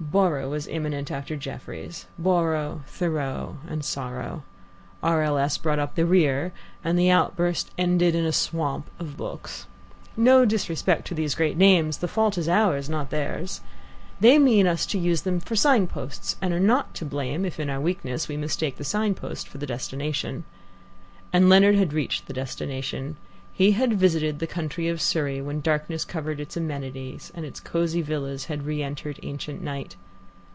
Borrow 0.00 0.50
was 0.50 0.66
imminent 0.66 1.12
after 1.12 1.36
Jefferies 1.36 2.06
Borrow, 2.18 2.82
Thoreau, 2.88 3.58
and 3.68 3.84
sorrow. 3.84 4.42
R. 5.00 5.22
L. 5.22 5.38
S. 5.38 5.56
brought 5.58 5.78
up 5.78 5.94
the 5.94 6.04
rear, 6.04 6.50
and 6.82 6.98
the 6.98 7.08
outburst 7.08 7.70
ended 7.78 8.16
in 8.16 8.24
a 8.24 8.32
swamp 8.32 8.90
of 8.98 9.16
books. 9.16 9.66
No 10.16 10.44
disrespect 10.44 11.06
to 11.06 11.14
these 11.14 11.36
great 11.36 11.56
names. 11.56 11.98
The 11.98 12.08
fault 12.08 12.36
is 12.36 12.48
ours, 12.48 12.88
not 12.88 13.10
theirs. 13.10 13.60
They 14.18 14.40
mean 14.40 14.66
us 14.66 14.86
to 14.86 14.98
use 14.98 15.22
them 15.22 15.38
for 15.38 15.54
sign 15.54 15.86
posts, 15.86 16.34
and 16.42 16.52
are 16.52 16.58
not 16.60 16.94
to 16.96 17.04
blame 17.04 17.44
if, 17.44 17.60
in 17.60 17.70
our 17.70 17.80
weakness, 17.80 18.26
we 18.26 18.36
mistake 18.36 18.78
the 18.78 18.84
sign 18.84 19.14
post 19.14 19.46
for 19.46 19.58
the 19.58 19.66
destination. 19.68 20.42
And 21.32 21.48
Leonard 21.48 21.76
had 21.76 21.92
reached 21.92 22.26
the 22.26 22.34
destination. 22.34 23.16
He 23.54 23.72
had 23.72 24.00
visited 24.00 24.38
the 24.38 24.46
county 24.46 24.88
of 24.88 24.98
Surrey 25.00 25.42
when 25.42 25.60
darkness 25.60 26.06
covered 26.06 26.40
its 26.40 26.56
amenities, 26.56 27.30
and 27.34 27.44
its 27.44 27.60
cosy 27.60 28.00
villas 28.00 28.46
had 28.46 28.64
re 28.64 28.82
entered 28.82 29.20
ancient 29.22 29.60
night. 29.62 29.94